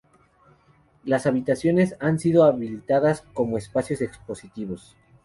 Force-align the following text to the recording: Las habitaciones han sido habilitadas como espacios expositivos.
Las 1.03 1.27
habitaciones 1.27 1.95
han 1.99 2.17
sido 2.17 2.45
habilitadas 2.45 3.21
como 3.35 3.59
espacios 3.59 4.01
expositivos. 4.01 4.95